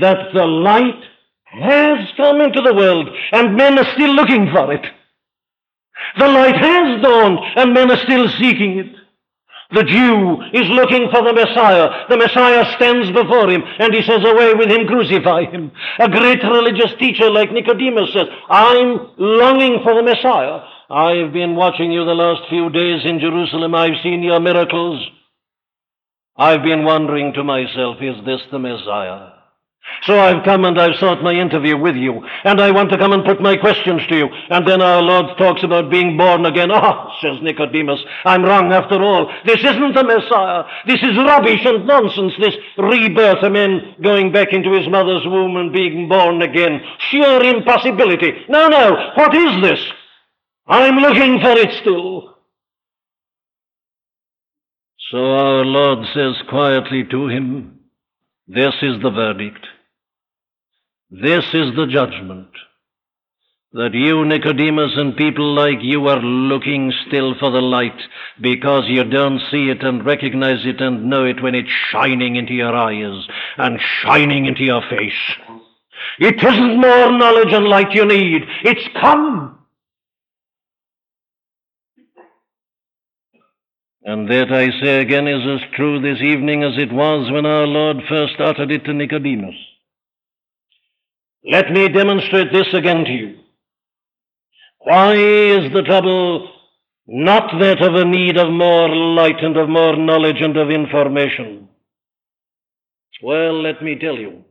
[0.00, 1.02] That the light
[1.46, 4.84] has come into the world, and men are still looking for it.
[6.18, 8.96] The light has dawned, and men are still seeking it.
[9.72, 12.06] The Jew is looking for the Messiah.
[12.08, 15.72] The Messiah stands before him, and he says, Away with him, crucify him.
[15.98, 20.60] A great religious teacher like Nicodemus says, I'm longing for the Messiah.
[20.88, 23.74] I've been watching you the last few days in Jerusalem.
[23.74, 25.04] I've seen your miracles.
[26.36, 29.35] I've been wondering to myself, is this the Messiah?
[30.06, 33.12] So I've come and I've sought my interview with you, and I want to come
[33.12, 34.28] and put my questions to you.
[34.50, 36.70] And then our Lord talks about being born again.
[36.70, 39.32] Ah, oh, says Nicodemus, I'm wrong after all.
[39.44, 40.64] This isn't the Messiah.
[40.86, 45.56] This is rubbish and nonsense, this rebirth of man going back into his mother's womb
[45.56, 46.80] and being born again.
[47.10, 48.44] Sheer impossibility.
[48.48, 49.80] No, no, what is this?
[50.68, 52.36] I'm looking for it still.
[55.10, 57.80] So our Lord says quietly to him,
[58.48, 59.66] This is the verdict.
[61.10, 62.48] This is the judgment.
[63.72, 68.00] That you, Nicodemus, and people like you are looking still for the light
[68.40, 72.54] because you don't see it and recognize it and know it when it's shining into
[72.54, 73.26] your eyes
[73.58, 75.12] and shining into your face.
[76.18, 78.42] It isn't more knowledge and light you need.
[78.64, 79.58] It's come.
[84.02, 87.66] And that, I say again, is as true this evening as it was when our
[87.66, 89.56] Lord first uttered it to Nicodemus.
[91.48, 93.38] Let me demonstrate this again to you.
[94.78, 96.50] Why is the trouble
[97.06, 101.68] not that of a need of more light and of more knowledge and of information?
[103.22, 104.44] Well, let me tell you.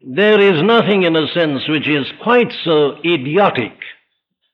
[0.00, 3.72] There is nothing, in a sense, which is quite so idiotic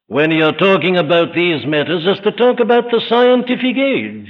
[0.07, 4.29] when you're talking about these matters as to talk about the scientific age.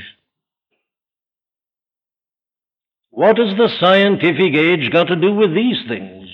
[3.12, 6.30] What has the scientific age got to do with these things?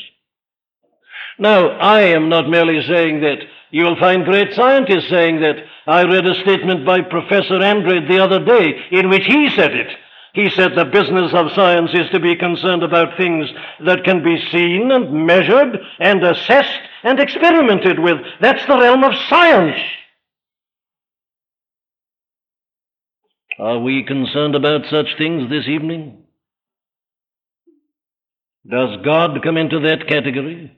[1.36, 3.38] Now, I am not merely saying that.
[3.72, 5.56] You'll find great scientists saying that.
[5.88, 9.88] I read a statement by Professor Andrade the other day in which he said it.
[10.34, 13.48] He said the business of science is to be concerned about things
[13.84, 18.18] that can be seen and measured and assessed and experimented with.
[18.40, 19.80] That's the realm of science.
[23.58, 26.27] Are we concerned about such things this evening?
[28.66, 30.76] Does God come into that category?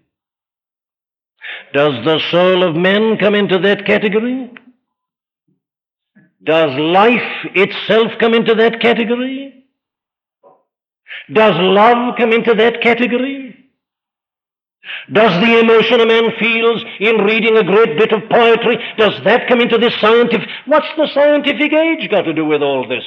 [1.72, 4.51] Does the soul of man come into that category?
[6.43, 9.66] Does life itself come into that category?
[11.33, 13.51] Does love come into that category?
[15.12, 19.47] Does the emotion a man feels in reading a great bit of poetry, does that
[19.49, 20.49] come into this scientific?
[20.66, 23.05] What's the scientific age got to do with all this?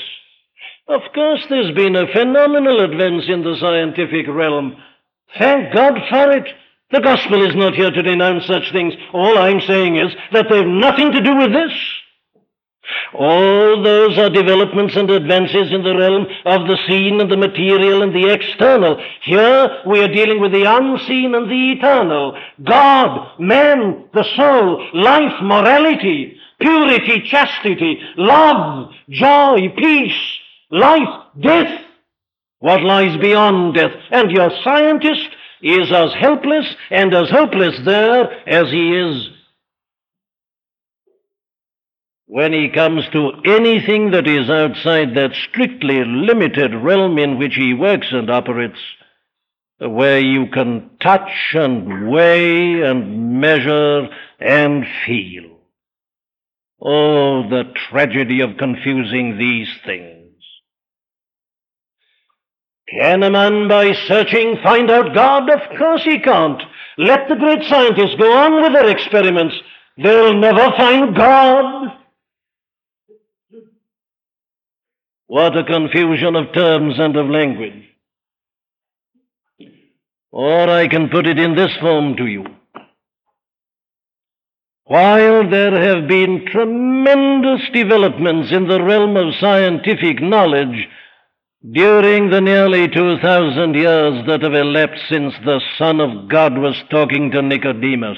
[0.88, 4.76] Of course, there's been a phenomenal advance in the scientific realm.
[5.38, 6.48] Thank God for it.
[6.92, 8.94] The gospel is not here to denounce such things.
[9.14, 11.72] All I'm saying is that they've nothing to do with this.
[13.14, 18.04] All those are developments and advances in the realm of the seen and the material
[18.04, 19.02] and the external.
[19.22, 22.38] Here we are dealing with the unseen and the eternal.
[22.62, 30.40] God, man, the soul, life, morality, purity, chastity, love, joy, peace,
[30.74, 31.82] life, death.
[32.60, 33.92] What lies beyond death?
[34.12, 35.30] And your scientist
[35.62, 39.30] is as helpless and as hopeless there as he is
[42.34, 47.76] when he comes to anything that is outside that strictly limited realm in which he
[47.76, 48.80] works and operates,
[49.78, 54.08] where you can touch and weigh and measure
[54.40, 55.60] and feel.
[56.82, 60.13] Oh, the tragedy of confusing these things.
[63.00, 65.50] Can a man, by searching, find out God?
[65.50, 66.62] Of course he can't.
[66.98, 69.56] Let the great scientists go on with their experiments.
[69.98, 71.98] They'll never find God.
[75.26, 77.84] What a confusion of terms and of language.
[80.32, 82.46] Or I can put it in this form to you.
[84.86, 90.88] While there have been tremendous developments in the realm of scientific knowledge
[91.72, 97.32] during the nearly 2,000 years that have elapsed since the Son of God was talking
[97.32, 98.18] to Nicodemus,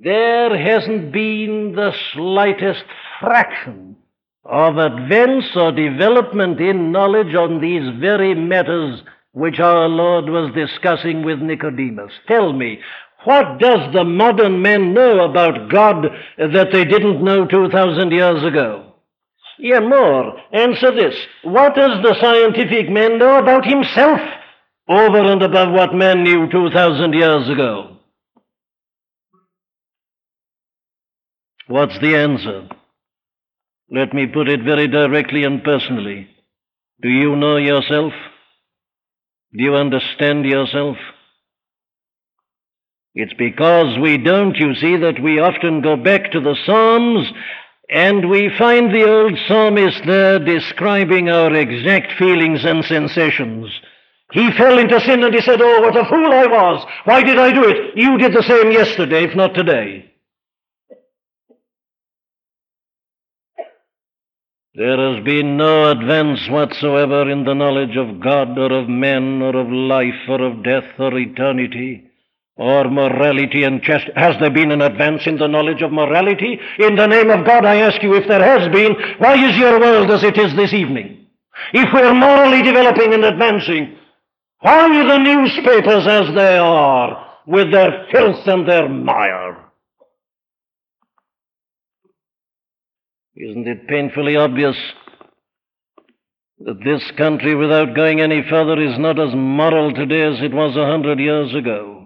[0.00, 2.84] there hasn't been the slightest
[3.20, 3.96] fraction
[4.44, 11.24] of advance or development in knowledge on these very matters which our Lord was discussing
[11.24, 12.12] with Nicodemus.
[12.26, 12.80] Tell me,
[13.24, 16.06] what does the modern man know about God
[16.38, 18.83] that they didn't know 2,000 years ago?
[19.58, 20.40] Yeah, more.
[20.52, 21.14] Answer this.
[21.42, 24.20] What does the scientific man know about himself
[24.88, 27.96] over and above what man knew 2,000 years ago?
[31.66, 32.68] What's the answer?
[33.90, 36.28] Let me put it very directly and personally.
[37.00, 38.12] Do you know yourself?
[39.56, 40.96] Do you understand yourself?
[43.14, 47.28] It's because we don't, you see, that we often go back to the Psalms
[47.90, 53.68] and we find the old psalmist there describing our exact feelings and sensations.
[54.32, 56.86] He fell into sin and he said, Oh, what a fool I was!
[57.04, 57.96] Why did I do it?
[57.96, 60.10] You did the same yesterday, if not today.
[64.76, 69.54] There has been no advance whatsoever in the knowledge of God or of men or
[69.56, 72.10] of life or of death or eternity
[72.56, 74.12] or morality and chastity.
[74.16, 76.58] Has there been an advance in the knowledge of morality?
[76.78, 79.80] In the name of God, I ask you if there has been, why is your
[79.80, 81.26] world as it is this evening?
[81.72, 83.96] If we're morally developing and advancing,
[84.60, 89.64] why are the newspapers as they are with their filth and their mire?
[93.36, 94.76] Isn't it painfully obvious
[96.60, 100.76] that this country, without going any further, is not as moral today as it was
[100.76, 102.03] a hundred years ago?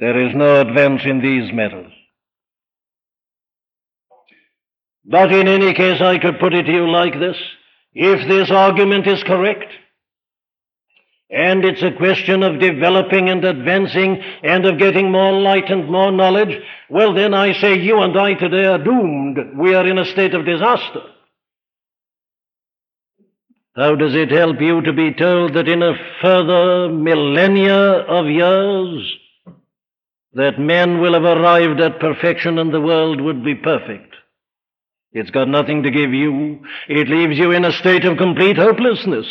[0.00, 1.92] There is no advance in these matters.
[5.04, 7.36] But in any case, I could put it to you like this.
[7.92, 9.66] If this argument is correct,
[11.28, 16.10] and it's a question of developing and advancing and of getting more light and more
[16.10, 16.56] knowledge.
[16.88, 19.38] Well, then I say you and I today are doomed.
[19.56, 21.02] We are in a state of disaster.
[23.76, 29.19] How does it help you to be told that in a further millennia of years
[30.34, 34.14] that men will have arrived at perfection and the world would be perfect?
[35.12, 36.60] It's got nothing to give you.
[36.88, 39.26] It leaves you in a state of complete hopelessness.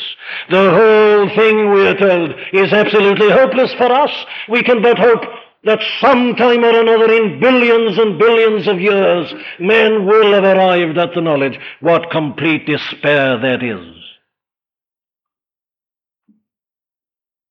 [0.50, 4.12] The whole thing, we're told, is absolutely hopeless for us.
[4.50, 5.24] We can but hope
[5.64, 11.14] that sometime or another in billions and billions of years, men will have arrived at
[11.16, 11.58] the knowledge.
[11.80, 13.96] What complete despair that is.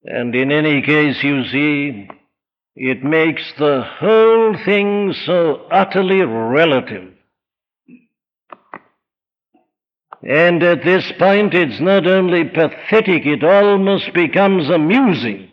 [0.05, 2.09] And in any case, you see,
[2.81, 7.13] it makes the whole thing so utterly relative.
[10.23, 15.51] And at this point, it's not only pathetic, it almost becomes amusing.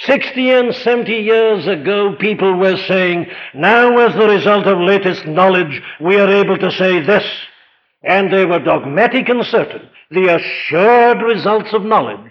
[0.00, 5.80] Sixty and seventy years ago, people were saying, now as the result of latest knowledge,
[6.02, 7.24] we are able to say this.
[8.02, 9.88] And they were dogmatic and certain.
[10.10, 12.27] The assured results of knowledge.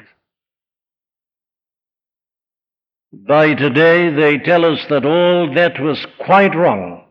[3.14, 7.06] By today, they tell us that all that was quite wrong.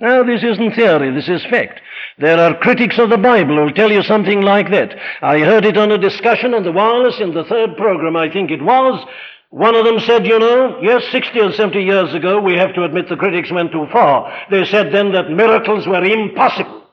[0.00, 1.80] Now, this isn't theory, this is fact.
[2.18, 4.94] There are critics of the Bible who'll tell you something like that.
[5.20, 8.50] I heard it on a discussion on the wireless in the third program, I think
[8.50, 9.06] it was.
[9.50, 12.84] One of them said, you know, yes, 60 or 70 years ago, we have to
[12.84, 14.32] admit the critics went too far.
[14.50, 16.84] They said then that miracles were impossible.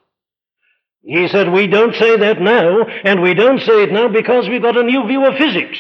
[1.02, 4.62] He said, we don't say that now, and we don't say it now because we've
[4.62, 5.78] got a new view of physics.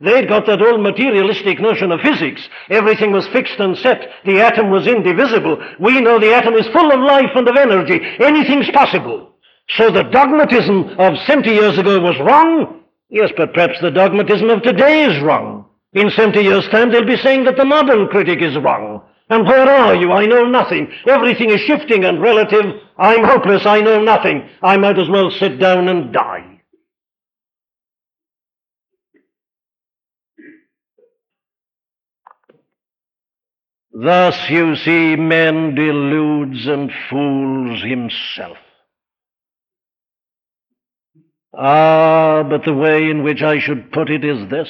[0.00, 2.48] They'd got that old materialistic notion of physics.
[2.70, 4.08] Everything was fixed and set.
[4.24, 5.60] The atom was indivisible.
[5.80, 8.00] We know the atom is full of life and of energy.
[8.20, 9.34] Anything's possible.
[9.70, 12.84] So the dogmatism of 70 years ago was wrong?
[13.10, 15.66] Yes, but perhaps the dogmatism of today is wrong.
[15.94, 19.02] In 70 years' time, they'll be saying that the modern critic is wrong.
[19.30, 20.12] And where are you?
[20.12, 20.90] I know nothing.
[21.06, 22.64] Everything is shifting and relative.
[22.98, 23.66] I'm hopeless.
[23.66, 24.48] I know nothing.
[24.62, 26.47] I might as well sit down and die.
[34.00, 38.56] Thus, you see, man deludes and fools himself.
[41.52, 44.68] Ah, but the way in which I should put it is this.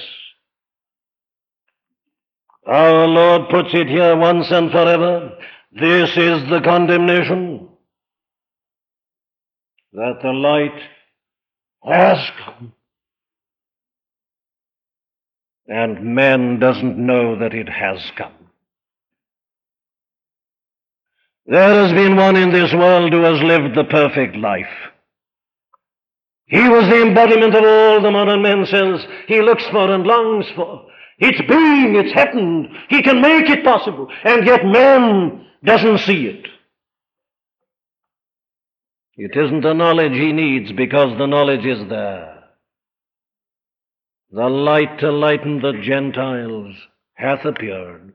[2.67, 5.37] Our Lord puts it here once and forever.
[5.73, 7.69] This is the condemnation
[9.93, 10.81] that the light
[11.85, 12.73] has come.
[15.67, 18.38] And man doesn't know that it has come.
[21.49, 24.67] There has been one in this world who has lived the perfect life.
[26.45, 30.45] He was the embodiment of all the modern man says he looks for and longs
[30.55, 30.85] for.
[31.19, 32.69] It's being, it's happened.
[32.91, 34.09] He can make it possible.
[34.25, 36.47] And yet man doesn't see it.
[39.17, 42.45] It isn't the knowledge he needs because the knowledge is there.
[44.33, 46.77] The light to lighten the Gentiles
[47.15, 48.13] hath appeared.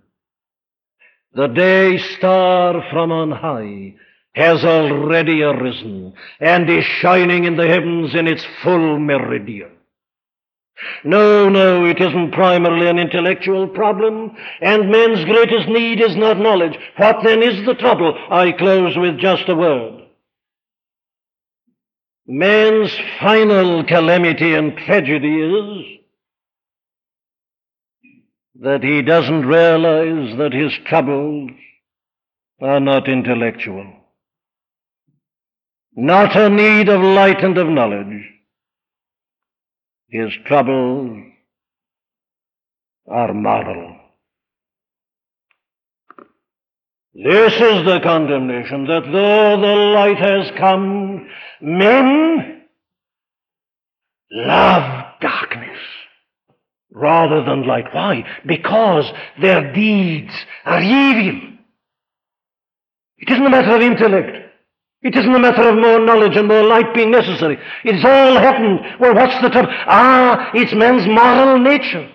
[1.36, 3.96] The day star from on high
[4.36, 9.72] has already arisen and is shining in the heavens in its full meridian.
[11.04, 16.78] No, no, it isn't primarily an intellectual problem, and man's greatest need is not knowledge.
[16.98, 18.18] What then is the trouble?
[18.30, 20.04] I close with just a word.
[22.28, 26.03] Man's final calamity and tragedy is
[28.64, 31.52] that he doesn't realize that his troubles
[32.62, 33.86] are not intellectual,
[35.98, 38.24] not a need of light and of knowledge.
[40.08, 41.26] His troubles
[43.06, 43.98] are moral.
[47.14, 51.28] This is the condemnation that though the light has come,
[51.60, 52.62] men
[54.32, 55.80] love darkness
[56.94, 57.94] rather than light.
[57.94, 58.24] Why?
[58.46, 60.32] Because their deeds
[60.66, 61.50] are evil.
[63.18, 64.38] It isn't a matter of intellect.
[65.02, 67.58] It isn't a matter of more knowledge and more light being necessary.
[67.84, 68.80] It's all happened.
[69.00, 69.70] Well, what's the trouble?
[69.72, 72.10] Ah, it's man's moral nature.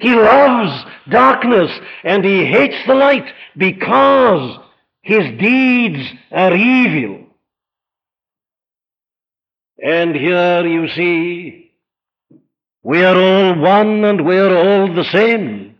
[0.00, 1.70] He loves darkness
[2.04, 3.26] and he hates the light
[3.56, 4.58] because
[5.02, 7.26] his deeds are evil.
[9.82, 11.67] And here you see
[12.82, 15.78] we are all one and we are all the same.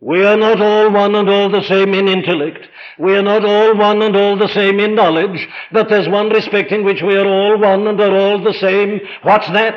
[0.00, 2.66] We are not all one and all the same in intellect.
[2.98, 6.72] We are not all one and all the same in knowledge, but there's one respect
[6.72, 9.00] in which we are all one and are all the same.
[9.22, 9.76] What's that?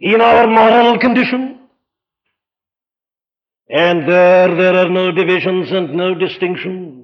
[0.00, 1.60] In our moral condition.
[3.68, 6.99] And there, there are no divisions and no distinctions.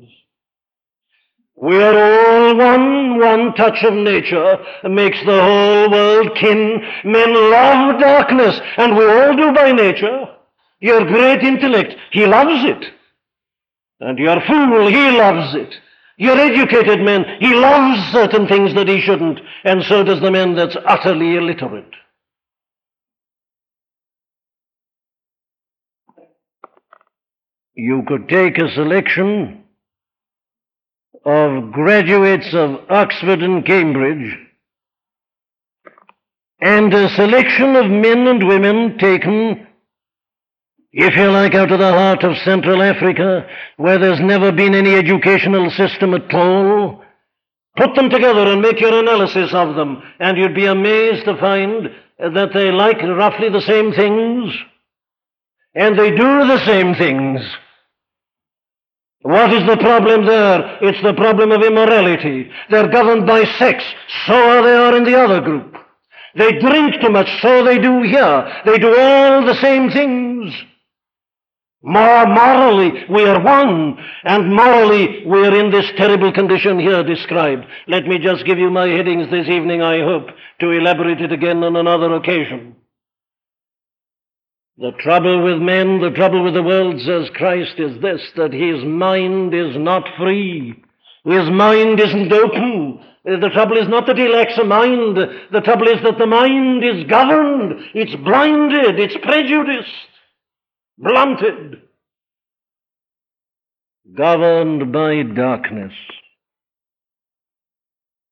[1.56, 6.82] We are all one, one touch of nature makes the whole world kin.
[7.02, 10.28] Men love darkness, and we all do by nature.
[10.80, 12.84] Your great intellect, he loves it.
[14.00, 15.74] And your fool, he loves it.
[16.18, 20.54] Your educated man, he loves certain things that he shouldn't, and so does the man
[20.54, 21.94] that's utterly illiterate.
[27.74, 29.65] You could take a selection
[31.26, 34.38] of graduates of Oxford and Cambridge,
[36.60, 39.66] and a selection of men and women taken
[40.98, 43.46] if you like, out of the heart of Central Africa,
[43.76, 47.04] where there's never been any educational system at all.
[47.76, 51.90] Put them together and make your analysis of them, and you'd be amazed to find
[52.18, 54.54] that they like roughly the same things,
[55.74, 57.42] and they do the same things.
[59.26, 60.78] What is the problem there?
[60.82, 62.48] It's the problem of immorality.
[62.70, 63.82] They're governed by sex,
[64.24, 65.74] so are they are in the other group.
[66.36, 68.62] They drink too much, so they do here.
[68.64, 70.54] They do all the same things.
[71.82, 77.66] More morally, we are one, and morally, we are in this terrible condition here described.
[77.88, 80.28] Let me just give you my headings this evening, I hope,
[80.60, 82.76] to elaborate it again on another occasion.
[84.78, 88.84] The trouble with men, the trouble with the world, says Christ, is this that his
[88.84, 90.82] mind is not free.
[91.24, 93.00] His mind isn't open.
[93.24, 95.16] The trouble is not that he lacks a mind.
[95.16, 97.80] The trouble is that the mind is governed.
[97.94, 99.00] It's blinded.
[99.00, 99.90] It's prejudiced
[100.98, 101.82] blunted,
[104.14, 105.92] governed by darkness.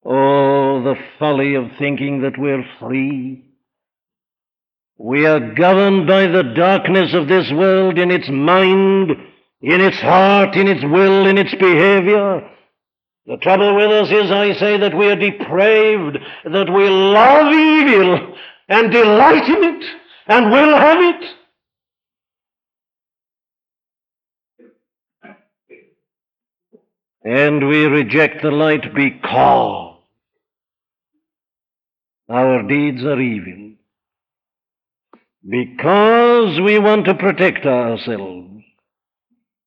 [0.04, 3.44] Oh, the folly of thinking that we're free.
[4.96, 9.10] We are governed by the darkness of this world in its mind,
[9.60, 12.48] in its heart, in its will, in its behavior.
[13.26, 18.36] The trouble with us is, I say, that we are depraved, that we love evil
[18.68, 19.84] and delight in it
[20.26, 21.30] and will have it.
[27.24, 29.96] And we reject the light because
[32.28, 33.73] our deeds are evil.
[35.48, 38.62] Because we want to protect ourselves.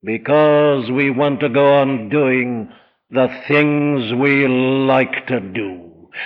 [0.03, 2.71] Because we want to go on doing
[3.11, 5.84] the things we like to do.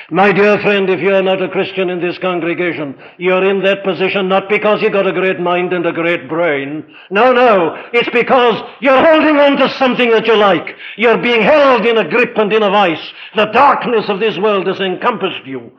[0.10, 4.30] My dear friend, if you're not a Christian in this congregation, you're in that position
[4.30, 6.86] not because you've got a great mind and a great brain.
[7.10, 7.76] No, no.
[7.92, 10.78] It's because you're holding on to something that you like.
[10.96, 13.12] You're being held in a grip and in a vice.
[13.36, 15.72] The darkness of this world has encompassed you.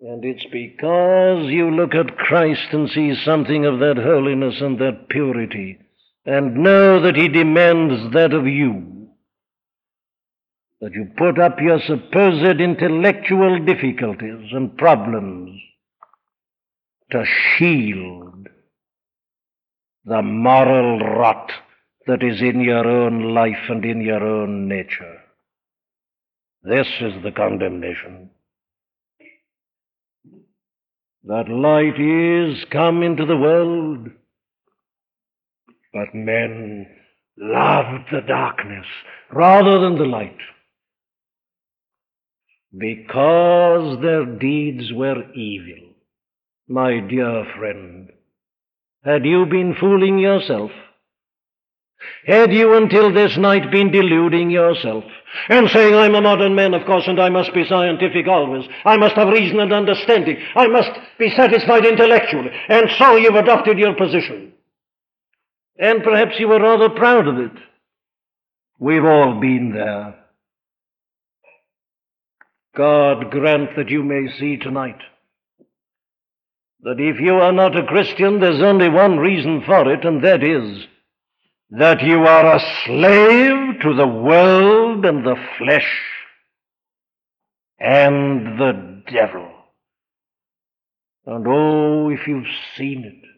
[0.00, 5.08] And it's because you look at Christ and see something of that holiness and that
[5.08, 5.78] purity,
[6.24, 8.96] and know that He demands that of you
[10.80, 15.58] that you put up your supposed intellectual difficulties and problems
[17.10, 18.48] to shield
[20.04, 21.50] the moral rot
[22.06, 25.16] that is in your own life and in your own nature.
[26.62, 28.30] This is the condemnation.
[31.26, 34.10] That light is come into the world,
[35.92, 36.86] but men
[37.36, 38.86] loved the darkness
[39.32, 40.38] rather than the light
[42.78, 45.94] because their deeds were evil.
[46.68, 48.10] My dear friend,
[49.04, 50.70] had you been fooling yourself?
[52.26, 55.04] Had you until this night been deluding yourself
[55.48, 58.66] and saying, I'm a modern man, of course, and I must be scientific always.
[58.84, 60.36] I must have reason and understanding.
[60.54, 62.50] I must be satisfied intellectually.
[62.68, 64.52] And so you've adopted your position.
[65.78, 67.52] And perhaps you were rather proud of it.
[68.78, 70.16] We've all been there.
[72.76, 75.00] God grant that you may see tonight
[76.82, 80.42] that if you are not a Christian, there's only one reason for it, and that
[80.42, 80.86] is
[81.70, 86.00] that you are a slave to the world and the flesh
[87.78, 89.48] and the devil.
[91.26, 92.46] And oh, if you've
[92.76, 93.28] seen it,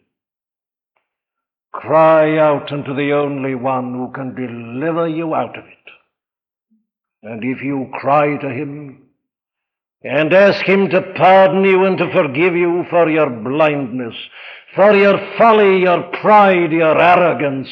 [1.71, 5.73] cry out unto the only one who can deliver you out of it.
[7.23, 9.09] And if you cry to him,
[10.01, 14.15] and ask Him to pardon you and to forgive you for your blindness,
[14.73, 17.67] for your folly, your pride, your arrogance.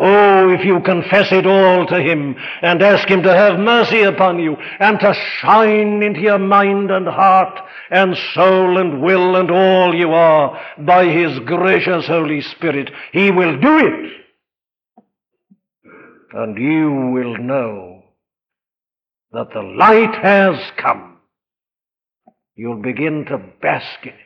[0.00, 4.38] Oh, if you confess it all to Him and ask Him to have mercy upon
[4.38, 7.58] you and to shine into your mind and heart
[7.90, 13.58] and soul and will and all you are by His gracious Holy Spirit, He will
[13.58, 14.12] do it.
[16.32, 18.04] And you will know
[19.32, 21.08] that the light has come
[22.58, 24.16] you'll begin to bask in it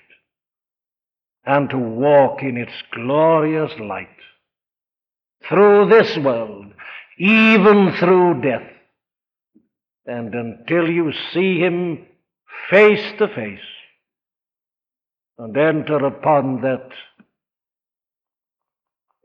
[1.44, 4.08] and to walk in its glorious light
[5.48, 6.66] through this world,
[7.18, 8.68] even through death.
[10.06, 12.06] And until you see him
[12.70, 13.60] face to face
[15.38, 16.88] and enter upon that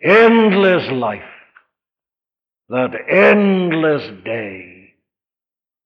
[0.03, 1.24] endless life,
[2.70, 4.74] that endless day.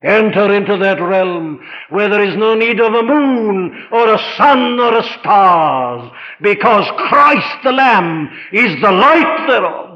[0.04, 4.80] Enter into that realm where there is no need of a moon or a sun
[4.80, 6.12] or a stars,
[6.42, 9.91] because Christ the Lamb is the light thereof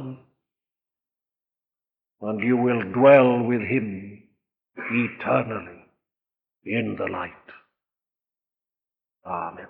[2.27, 4.23] and you will dwell with him
[4.77, 5.85] eternally
[6.65, 7.31] in the light.
[9.25, 9.67] Amen.